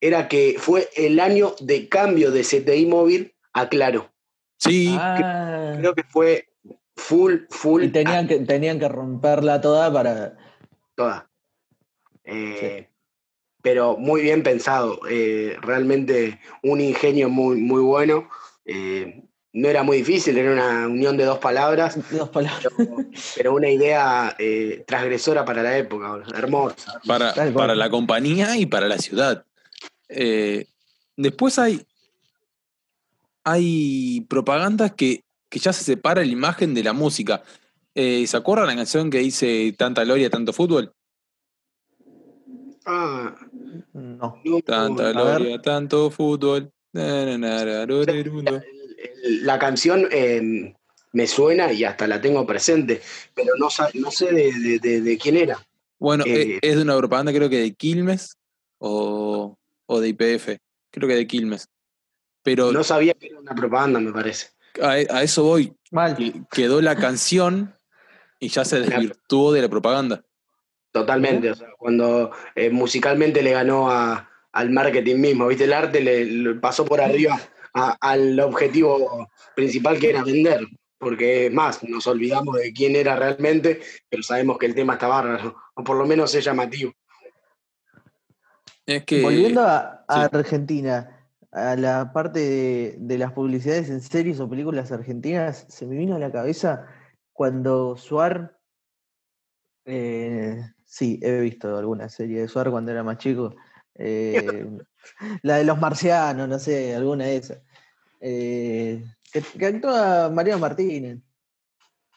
[0.00, 4.10] era que fue el año de cambio de CTI móvil a Claro.
[4.58, 6.48] Sí, Ah, Creo que fue
[6.98, 7.84] full, full.
[7.84, 10.36] y tenían que, tenían que romperla toda para.
[10.94, 11.30] toda.
[12.24, 12.88] Eh,
[13.62, 18.28] Pero muy bien pensado, eh, realmente un ingenio muy, muy bueno.
[18.66, 22.68] eh, no era muy difícil, era una unión de dos palabras, Dos palabras.
[22.76, 22.96] pero,
[23.34, 27.00] pero una idea eh, transgresora para la época, hermosa.
[27.06, 29.44] para, para la compañía y para la ciudad.
[30.10, 30.66] Eh,
[31.16, 31.80] después hay,
[33.42, 37.42] hay propagandas que, que ya se separa la imagen de la música.
[37.94, 40.92] Eh, ¿Se acuerdan la canción que dice tanta gloria, tanto fútbol?
[42.84, 43.34] Ah,
[43.92, 44.40] No.
[44.64, 46.70] Tanta gloria, tanto fútbol.
[46.92, 47.86] Na, na, na,
[49.42, 50.74] la canción eh,
[51.12, 53.00] me suena y hasta la tengo presente,
[53.34, 55.58] pero no, no sé de, de- de- de quién era.
[55.98, 58.36] Bueno, Eh, eh, es de una propaganda creo que de Quilmes
[58.78, 59.56] o,
[59.86, 60.58] o de IPF.
[60.90, 61.68] Creo que de Quilmes.
[62.42, 64.48] Pero No sabía que era una propaganda, me parece.
[64.82, 65.74] A, a eso voy.
[65.90, 66.16] Mal.
[66.16, 67.74] que Quedó la canción
[68.38, 70.22] y ya se desvirtuó de la propaganda.
[70.92, 75.64] Totalmente, o sea, cuando eh, musicalmente le ganó a- al marketing mismo, ¿viste?
[75.64, 77.38] El arte le, le pasó por arriba
[77.74, 80.66] a- al objetivo principal que era vender,
[80.98, 85.06] porque es más, nos olvidamos de quién era realmente, pero sabemos que el tema está
[85.08, 86.92] bárbaro, o por lo menos es llamativo.
[88.86, 89.22] Es que.
[89.22, 90.30] Volviendo a, a sí.
[90.36, 91.17] Argentina,
[91.52, 96.16] a la parte de, de las publicidades en series o películas argentinas, se me vino
[96.16, 96.86] a la cabeza
[97.32, 98.58] cuando Suar.
[99.84, 103.54] eh, sí, he visto alguna serie de Suar cuando era más chico.
[103.94, 104.66] eh,
[105.42, 107.62] la de los marcianos, no sé, alguna de esas.
[108.20, 111.18] Eh, que, que actúa María Martínez.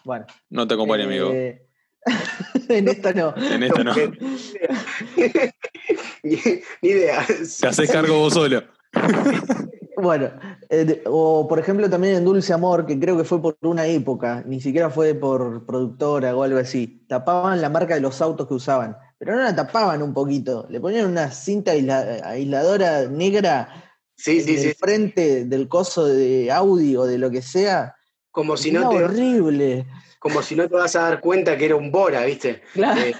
[0.03, 0.25] Bueno.
[0.49, 1.31] No te acompaña, amigo.
[2.69, 3.33] en esta no.
[3.51, 3.93] En esta no.
[6.23, 6.35] ni,
[6.81, 7.25] ni idea.
[7.27, 8.63] Te haces cargo vos solo.
[9.97, 10.31] Bueno,
[10.69, 14.41] Eh, o, por ejemplo, también en Dulce Amor, que creo que fue por una época,
[14.47, 17.05] ni siquiera fue por productora o algo así.
[17.09, 20.65] Tapaban la marca de los autos que usaban, pero no la tapaban un poquito.
[20.69, 23.67] Le ponían una cinta aisla- aisladora negra
[24.15, 27.95] Sí, en sí, el frente del coso de Audi o de lo que sea.
[28.31, 29.85] Como si, no te, horrible.
[30.19, 32.61] como si no te vas a dar cuenta que era un Bora, ¿viste?
[32.73, 33.01] Claro.
[33.01, 33.13] Eh,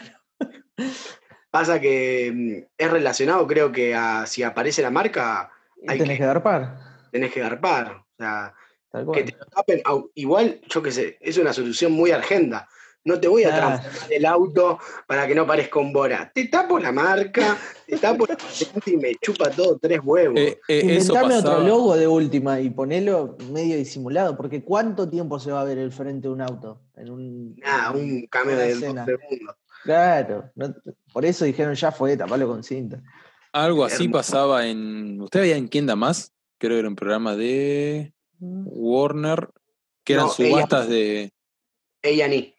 [1.51, 5.51] pasa que mm, es relacionado, creo que a si aparece la marca,
[5.87, 6.77] hay Tenés que- que garpar.
[7.11, 7.91] tenés que garpar.
[7.91, 8.53] O sea,
[8.91, 9.81] Tal que te lo tapen.
[10.15, 12.67] Igual, yo qué sé, es una solución muy argenda.
[13.03, 13.67] No te voy a Claro.
[13.79, 16.31] transformar el auto para que no parezca un Bora.
[16.35, 18.37] Te tapo la marca, te tapo la
[18.85, 20.37] patente y me chupa todo tres huevos.
[20.37, 25.39] Eh, eh, eso Inventame otro logo de última y ponelo medio disimulado, porque ¿cuánto tiempo
[25.39, 26.81] se va a ver el frente de un auto?
[26.95, 29.07] En un, Nada, un cambio de dos segundos.
[29.83, 30.75] Claro, no-
[31.11, 33.01] por eso dijeron ya fue, tapalo con cinta.
[33.53, 34.11] Algo así Hermoso.
[34.19, 35.21] pasaba en.
[35.21, 36.31] ¿Usted veía en quién da más?
[36.57, 39.49] Creo que era un programa de Warner,
[40.03, 41.33] que eran No, ella- subastas de
[42.01, 42.55] Ella ni.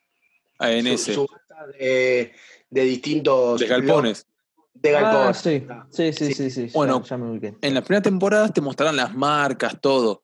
[0.59, 2.33] ANS, Su- subasta de,
[2.71, 3.61] de distintos.
[3.61, 4.27] de galpones.
[4.75, 5.35] De Ah, galpón.
[5.35, 6.35] sí, sí, sí, Sí.
[6.35, 7.55] sí, sí, ya- Bueno, ya, me ubiqué.
[7.61, 10.23] En las primeras temporadas te mostraron las marcas, todo.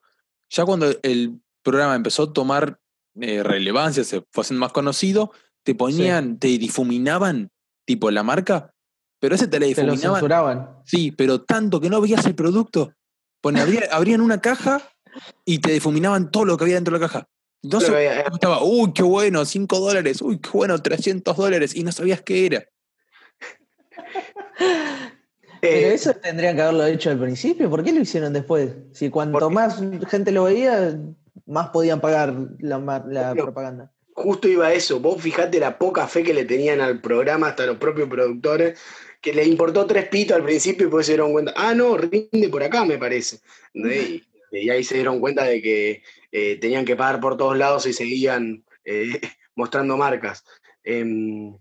[0.50, 2.80] Ya cuando el programa empezó a tomar
[3.20, 5.32] eh, relevancia, se fue haciendo más conocido,
[5.64, 7.50] te ponían, te difuminaban,
[7.84, 8.72] tipo la marca,
[9.20, 10.14] pero ese te la Te lo difuminaban.
[10.20, 10.70] censuraban.
[10.84, 12.92] Sí, pero tanto que no veías el producto.
[13.40, 14.82] Pone, abría- abrían una caja
[15.44, 17.28] y te difuminaban todo lo que había dentro de la caja.
[17.62, 21.82] Entonces que había- estaba, uy, qué bueno, 5 dólares, uy, qué bueno, 300 dólares, y
[21.82, 22.64] no sabías qué era.
[25.60, 27.68] Pero Eh, eso tendrían que haberlo hecho al principio.
[27.68, 28.76] ¿Por qué lo hicieron después?
[28.92, 30.96] Si cuanto Porque- más gente lo veía,
[31.46, 32.78] más podían pagar la,
[33.08, 33.92] la propaganda.
[34.14, 35.00] justo iba a eso.
[35.00, 38.78] Vos fijate la poca fe que le tenían al programa, hasta los propios productores,
[39.20, 42.48] que le importó tres pitos al principio y después se dieron cuenta, ah, no, rinde
[42.50, 43.40] por acá, me parece.
[43.74, 46.02] Y, y ahí se dieron cuenta de que
[46.32, 49.20] eh, tenían que pagar por todos lados y seguían eh,
[49.56, 50.44] mostrando marcas.
[50.84, 51.56] Em,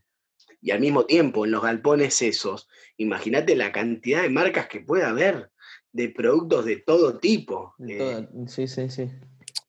[0.61, 2.67] y al mismo tiempo, en los galpones esos,
[2.97, 5.51] imagínate la cantidad de marcas que puede haber
[5.91, 7.73] de productos de todo tipo.
[7.77, 9.09] De Eh, toda- Sí, sí, sí.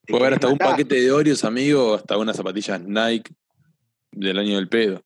[0.06, 3.32] Puede haber hasta un paquete de Oreos, amigo, hasta unas zapatillas Nike
[4.12, 5.02] del año del pedo.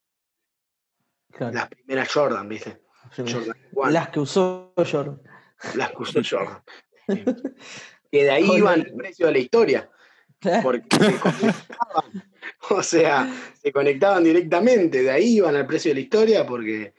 [1.50, 1.54] Claro.
[1.54, 2.78] Las primeras Jordan, ¿viste?
[3.16, 3.56] Jordan.
[3.92, 5.20] Las que usó Jordan.
[5.74, 6.62] las que usó Jordan.
[8.12, 9.90] Que de ahí iban el- precio de la historia,
[10.62, 12.24] porque se conectaban,
[12.68, 16.92] o sea, se conectaban directamente, de ahí iban al precio de la historia, porque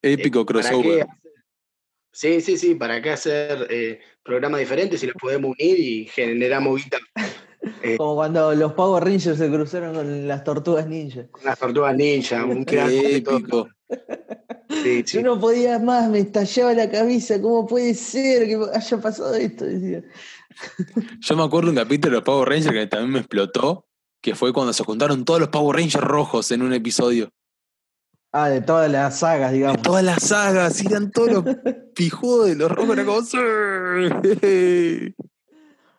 [0.00, 1.06] Épico eh, ¿para qué crossover.
[2.12, 6.82] Sí, sí, sí, ¿para qué hacer eh, programas diferentes si los podemos unir y generamos
[6.82, 6.98] guita
[7.96, 11.26] Como cuando los Power Rangers se cruzaron con las tortugas ninja.
[11.30, 12.44] con las tortugas ninja?
[12.44, 13.68] Un gran Épico.
[14.70, 15.18] Sí, sí.
[15.18, 17.40] Yo no podía más, me estallaba la cabeza.
[17.40, 19.64] ¿Cómo puede ser que haya pasado esto?
[19.64, 20.02] Decía.
[21.20, 23.86] Yo me acuerdo un capítulo de los Power Rangers que también me explotó,
[24.22, 27.30] que fue cuando se juntaron todos los Power Rangers rojos en un episodio.
[28.32, 29.82] Ah, de todas las sagas, De digamos.
[29.82, 31.44] todas las sagas, eran todos los
[31.94, 33.20] pijudos de los rojos, era como...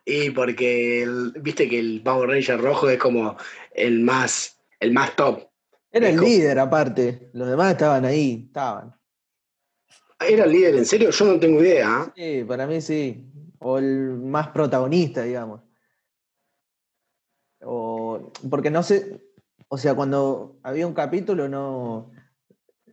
[0.09, 3.35] Y porque el- viste que el Power Ranger rojo es como
[3.73, 5.43] el más, el más top.
[5.91, 7.29] Era el líder, aparte.
[7.33, 8.95] Los demás estaban ahí, estaban.
[10.25, 11.09] ¿Era el líder en serio?
[11.09, 11.87] Yo no tengo idea.
[11.89, 12.13] ¿ah?
[12.15, 13.21] Sí, para mí sí.
[13.59, 15.61] O el más protagonista, digamos.
[17.61, 19.19] O, porque no sé,
[19.67, 22.11] o sea, cuando había un capítulo, no.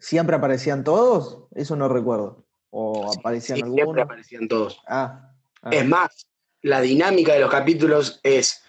[0.00, 1.44] ¿Siempre aparecían todos?
[1.54, 2.44] Eso no recuerdo.
[2.70, 4.04] O aparecían Sí, siempre algunos.
[4.04, 4.82] aparecían todos.
[4.88, 5.30] Ah,
[5.62, 5.70] ah.
[5.70, 6.26] Es más,
[6.64, 8.62] la dinámica de los capítulos es,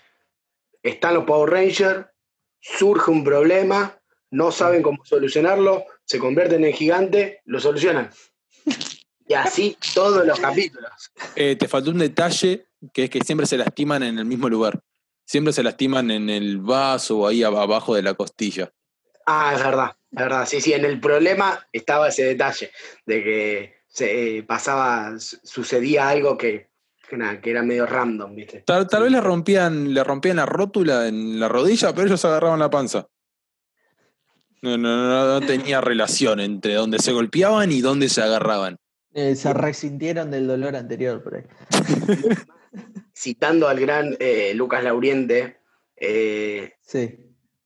[0.84, 2.06] están los Power Rangers,
[2.60, 3.98] surge un problema,
[4.32, 8.10] no saben cómo solucionarlo, se convierten en gigante, lo solucionan.
[9.28, 10.92] Y así todos los capítulos.
[11.38, 14.82] Eh, te faltó un detalle, que es que siempre se lastiman en el mismo lugar.
[15.26, 18.72] Siempre se lastiman en el vaso o ahí ab- abajo de la costilla.
[19.26, 20.46] Ah, es verdad, es verdad.
[20.48, 22.72] Sí, sí, en el problema estaba ese detalle
[23.06, 26.68] de que se eh, pasaba, su- sucedía algo que,
[27.06, 28.62] que, nada, que era medio random, ¿viste?
[28.66, 32.60] Tal, tal vez le rompían, le rompían la rótula en la rodilla, pero ellos agarraban
[32.60, 33.08] la panza.
[34.62, 38.78] No, no, no, no tenía relación entre dónde se golpeaban y dónde se agarraban.
[39.14, 41.44] Eh, se resintieron del dolor anterior por ahí.
[43.14, 45.58] Citando al gran eh, Lucas Lauriente,
[45.96, 47.18] eh, Sí.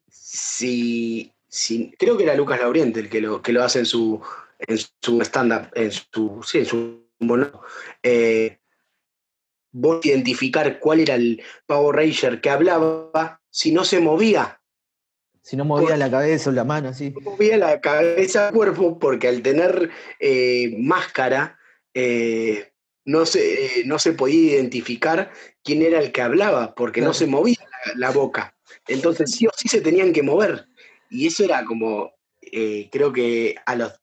[0.10, 4.22] si, si- creo que era Lucas Lauriente el que lo, que lo hace en su,
[4.60, 7.64] en su stand-up, en su, sí, en su monólogo.
[8.04, 8.60] Eh,
[9.72, 14.62] vos identificar cuál era el Power Ranger que hablaba si no se movía.
[15.42, 17.12] Si no movía la cabeza o la mano, sí.
[17.12, 21.58] No movía la cabeza cuerpo porque al tener eh, máscara
[21.94, 22.72] eh,
[23.06, 25.32] no se, eh, no se podía identificar
[25.64, 28.56] quién era el que hablaba, porque no se movía la, la boca.
[28.88, 30.68] Entonces sí o sí se tenían que mover.
[31.10, 32.12] Y eso era como,
[32.92, 34.00] creo que a los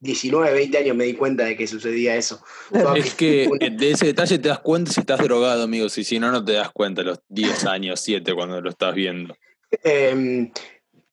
[0.00, 2.42] 19, 20 años me di cuenta de que sucedía eso.
[2.72, 6.04] Toda Es que una- de ese detalle te das cuenta si estás drogado, amigos, y
[6.04, 9.36] si no, no te das cuenta los 10 años, 7 cuando lo estás viendo.
[9.82, 10.50] Eh,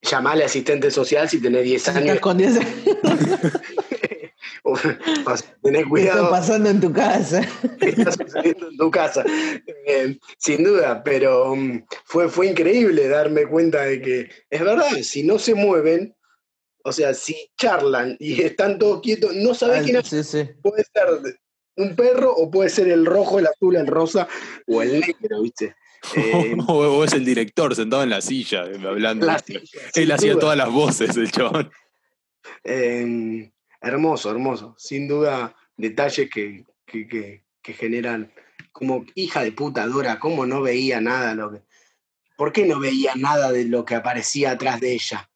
[0.01, 2.19] llamale asistente social si tenés 10 Estás años.
[2.19, 2.59] con 10
[4.63, 6.29] o, o sea, tenés ¿Qué está cuidado.
[6.29, 7.41] pasando en tu casa?
[7.81, 9.23] está sucediendo en tu casa.
[9.85, 15.23] Eh, sin duda, pero mm, fue, fue increíble darme cuenta de que es verdad, si
[15.23, 16.15] no se mueven,
[16.83, 20.49] o sea, si charlan y están todos quietos, no sabés quién es, Sí, sí.
[20.61, 21.39] puede ser
[21.75, 24.27] un perro o puede ser el rojo, el azul, el rosa
[24.67, 25.75] o el negro, ¿viste?
[26.17, 29.25] Eh, o, es el director sentado en la silla, eh, hablando.
[29.25, 29.61] la silla,
[29.95, 30.41] Él hacía duda.
[30.41, 31.71] todas las voces, el chabón.
[32.65, 34.75] Eh, hermoso, hermoso.
[34.77, 38.33] Sin duda, detalles que, que, que- que generan
[38.73, 41.61] como hija de puta Dora, cómo no veía nada lo que.
[42.35, 45.29] ¿Por qué no veía nada de lo que aparecía atrás de ella?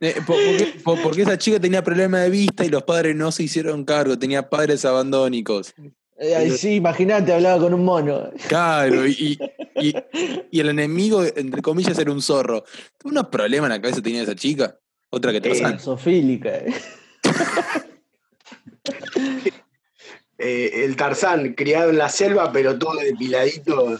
[0.00, 3.32] Eh, po- porque, po- porque esa chica tenía problema de vista y los padres no
[3.32, 5.74] se hicieron cargo, tenía padres abandónicos.
[6.20, 8.30] Eh, sí, imagínate, hablaba con un mono.
[8.48, 9.38] Claro, y,
[9.76, 9.94] y,
[10.50, 12.64] y el enemigo, entre comillas, era un zorro.
[13.04, 14.78] ¿Unos problemas en la cabeza tenía esa chica?
[15.10, 15.80] Otra que Eh, Tarzán.
[15.80, 16.50] Sofílica.
[16.56, 16.74] eh.
[20.40, 23.98] Eh, el Tarzán, criado en la selva, pero todo depiladito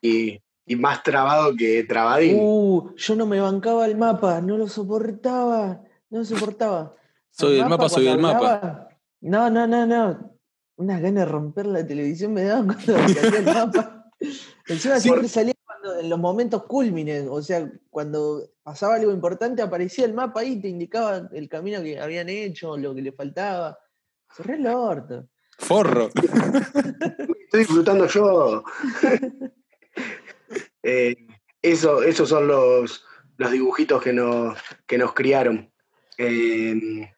[0.00, 2.38] y, y más trabado que trabadín.
[2.40, 6.94] Uh, yo no me bancaba el mapa, no lo soportaba, no lo soportaba.
[7.30, 8.54] Soy el mapa, soy el cuando mapa.
[8.56, 8.88] hablaba,
[9.20, 10.30] No, no, no, no.
[10.76, 14.10] Unas ganas de romper la televisión me daban cuando salía el mapa.
[14.66, 15.02] Encima Sí.
[15.02, 20.14] siempre salía cuando- en los momentos culmines, o sea, cuando pasaba algo importante aparecía el
[20.14, 23.78] mapa ahí y te indicaba el camino que habían hecho, lo que le faltaba.
[24.34, 25.28] Cerré el orto.
[25.58, 26.08] Forro.
[27.44, 28.64] Estoy disfrutando yo.
[30.84, 31.16] Eh,
[31.62, 33.04] eso, esos son los,
[33.38, 35.70] los dibujitos que nos, que nos criaron
[36.18, 37.10] eh,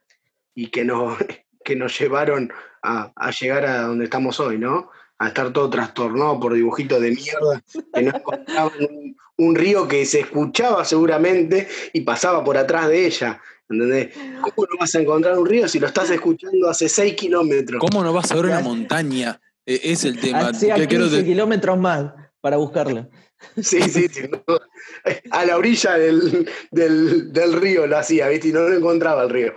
[0.55, 1.19] y que nos,
[1.65, 2.53] que nos llevaron
[2.83, 4.91] a, a llegar a donde estamos hoy, ¿no?
[5.19, 7.63] A estar todo trastornado por dibujitos de mierda
[7.95, 13.07] que no encontraban un, un río que se escuchaba seguramente y pasaba por atrás de
[13.07, 13.41] ella.
[13.69, 14.15] ¿Entendés?
[14.43, 17.81] ¿Cómo no vas a encontrar un río si lo estás escuchando hace 6 kilómetros?
[17.81, 19.41] ¿Cómo no vas a ver una montaña?
[19.65, 20.49] E- Es el tema.
[20.51, 23.09] Hacía Que 15 creo que- kilómetros más para buscarlo.
[23.63, 24.23] Sí, sí, sí.
[24.31, 24.43] no.
[25.31, 28.49] A la orilla del, del, del río lo hacía, ¿viste?
[28.49, 29.55] Y no lo encontraba el río.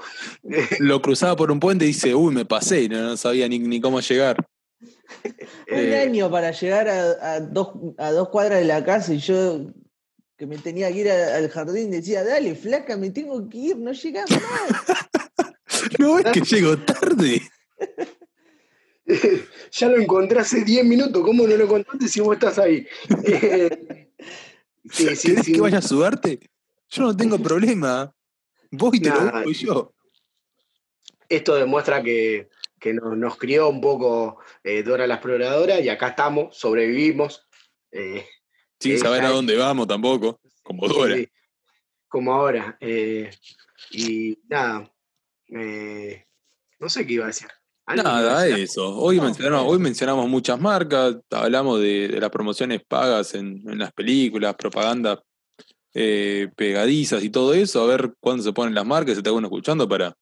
[0.80, 3.60] lo cruzaba por un puente y dice, uy, me pasé, y no, no sabía ni,
[3.60, 4.46] ni cómo llegar.
[5.72, 9.20] Un Eh, año para llegar a, a dos, a dos cuadras de la casa y
[9.20, 9.72] yo
[10.38, 13.78] que me tenía que ir a- al jardín decía, dale, flaca, me tengo que ir,
[13.78, 14.40] no llegás más.
[16.00, 17.42] ¿No ves que llego tarde?
[19.72, 22.86] ya lo encontré hace 10 minutos, ¿cómo no lo encontraste si vos estás ahí?
[24.88, 25.54] Eh, sí, sí, ¿Querés sí.
[25.54, 26.40] que vaya a sudarte?
[26.90, 28.12] Yo no tengo problema.
[28.72, 29.94] Vos y te lo Nah, yo.
[31.28, 36.08] Esto demuestra que, que nos, nos crió un poco eh, Dora la exploradora y acá
[36.10, 37.48] estamos, sobrevivimos.
[37.92, 38.26] eh,
[38.80, 40.40] Sin saber a dónde vamos tampoco.
[40.64, 41.18] Como Dora.
[42.08, 42.78] Como ahora.
[42.80, 43.30] eh,
[43.92, 44.92] y nada,
[46.80, 47.50] no sé qué iba a decir.
[47.96, 48.96] Nada, eso.
[48.98, 49.72] Hoy, No, mencionamos, eso.
[49.72, 55.22] hoy mencionamos muchas marcas, hablamos de, de las promociones pagas en, en las películas, propaganda
[55.94, 59.48] eh, pegadizas y todo eso, a ver cuándo se ponen las marcas, se está uno
[59.48, 60.16] escuchando para,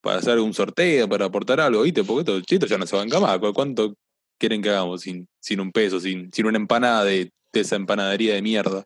[0.00, 2.02] para hacer un sorteo, para aportar algo, ¿viste?
[2.04, 3.38] Porque estos chitos ya no se van más.
[3.38, 3.94] ¿Cu- ¿Cuánto
[4.38, 8.34] quieren que hagamos sin, sin un peso, sin, sin una empanada de, de esa empanadería
[8.34, 8.84] de mierda?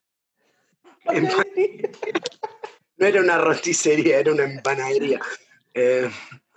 [2.99, 5.21] No era una rosticería, era una empanadería.
[5.75, 6.09] Eh,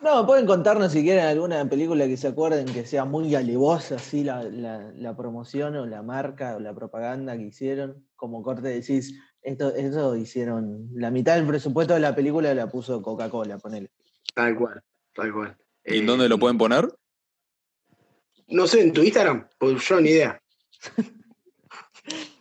[0.05, 4.23] No, pueden contarnos si quieren alguna película que se acuerden que sea muy alevosa, así
[4.23, 8.05] la, la- la promoción o la marca o la propaganda que hicieron.
[8.15, 10.89] Como corte decís, esto, eso hicieron.
[10.93, 13.89] La mitad del presupuesto de la película la puso Coca-Cola, ponele.
[14.35, 14.83] tal cual,
[15.15, 15.57] tal cual.
[15.83, 16.87] ¿Y en Eh, dónde lo pueden poner?
[18.47, 20.39] No sé, en tu Instagram, pues yo ni idea.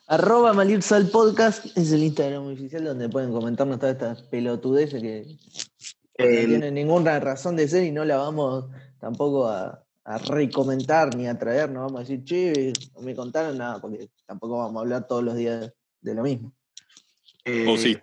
[0.06, 5.24] Arroba Malirsal Podcast es el Instagram oficial donde pueden comentarnos todas estas pelotudeces que
[6.18, 8.66] no Eh, tienen ninguna razón de ser y no la vamos
[9.00, 13.58] tampoco a, a recomentar ni a traer, no vamos a decir, che, no me contaron
[13.58, 16.52] nada, porque tampoco vamos a hablar todos los días de lo mismo.
[17.44, 17.98] eh, O sí.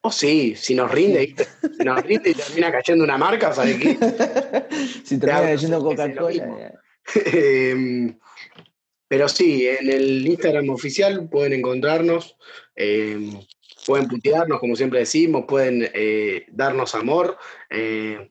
[0.00, 1.34] O sí, si nos rinde,
[1.76, 3.94] si nos rinde y termina cayendo una marca, ¿sabes qué?
[5.04, 6.72] si termina Claro, lo Coca-Cola.
[7.14, 8.16] Eh,
[9.08, 12.36] pero sí, en el Instagram oficial pueden encontrarnos,
[12.74, 13.38] eh,
[13.86, 17.38] pueden putearnos, como siempre decimos, pueden eh, darnos amor,
[17.70, 18.30] eh,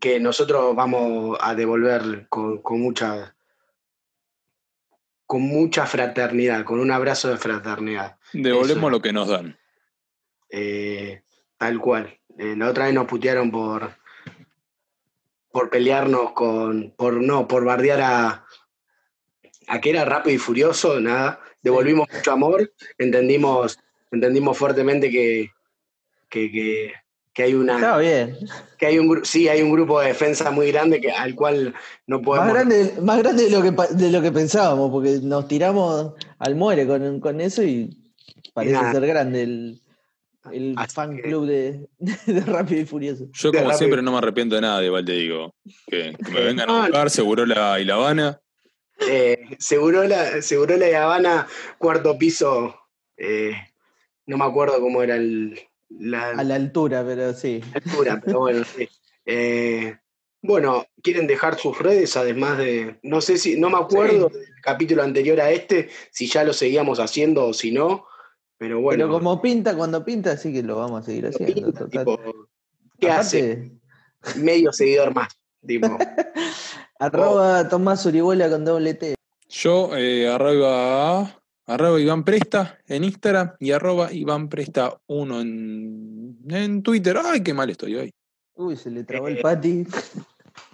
[0.00, 3.34] que nosotros vamos a devolver con, con mucha
[5.26, 8.18] con mucha fraternidad, con un abrazo de fraternidad.
[8.32, 8.90] Devolvemos Eso.
[8.90, 9.58] lo que nos dan.
[10.50, 11.22] Eh,
[11.56, 12.20] tal cual.
[12.38, 13.96] Eh, la otra vez nos putearon por
[15.50, 18.44] por pelearnos con, por no, por bardear a
[19.66, 21.40] a que era rápido y furioso, nada.
[21.62, 23.78] Devolvimos mucho amor, entendimos,
[24.14, 25.50] entendimos fuertemente que,
[26.28, 26.92] que, que,
[27.32, 28.36] que hay una Estaba bien.
[28.78, 31.74] que hay un sí hay un grupo de defensa muy grande que, al cual
[32.06, 35.46] no podemos Más grande, más grande de, lo que, de lo que pensábamos, porque nos
[35.48, 37.90] tiramos al muere con, con eso y
[38.52, 39.80] parece ser grande el,
[40.52, 43.24] el Así fan que- club de, de Rápido y Furioso.
[43.32, 43.78] Yo, De como rápido.
[43.78, 45.54] siempre, no me arrepiento de nada, igual te digo.
[45.88, 48.40] Que, que me vengan No, a buscar, seguro la y la Habana.
[49.08, 51.48] Eh, seguro la, seguro la Habana,
[51.78, 52.76] cuarto piso,
[53.16, 53.52] eh,
[54.26, 55.58] no me acuerdo cómo era el,
[55.88, 57.60] la, A la altura, pero sí.
[57.74, 58.88] altura, pero bueno, sí.
[59.26, 59.96] Eh,
[60.42, 65.02] bueno, quieren dejar sus redes, además de, no sé si, no me acuerdo del capítulo
[65.02, 68.06] anterior a este, si ya lo seguíamos haciendo o si no,
[68.58, 69.06] pero bueno.
[69.06, 71.72] pero como pinta, cuando pinta, sí que lo vamos a seguir haciendo.
[71.72, 71.90] total.
[71.90, 72.20] tipo,
[72.98, 73.72] ¿Qué hace?
[74.36, 75.28] Medio seguidor más,
[75.66, 75.86] tipo.
[76.98, 79.14] arroba Tomás Uribola con doble T.
[79.48, 86.82] Yo, eh, arroba, arroba Iván Presta en Instagram y arroba Iván Presta 1 en, en
[86.82, 87.18] Twitter.
[87.24, 88.10] Ay, qué mal estoy hoy.
[88.54, 89.86] Uy, se le trabó el Eh, pati.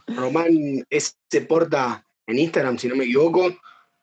[0.08, 1.14] Román S.
[1.48, 3.54] Porta en Instagram, si no me equivoco.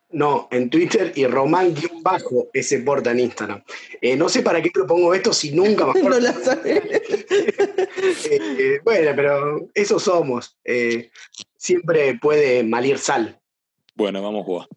[0.09, 2.79] No, en Twitter y Román-bajo S.
[2.79, 3.61] Porta en Instagram.
[3.99, 6.09] Eh, no sé para qué propongo esto si nunca me acuerdo.
[6.09, 7.01] No la sabe.
[8.29, 10.57] Eh, bueno, pero eso somos.
[10.63, 11.09] Eh,
[11.57, 13.39] siempre puede malir sal.
[13.95, 14.67] Bueno, vamos a jugar.